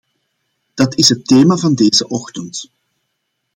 [0.73, 2.71] Dat is het thema van deze ochtend.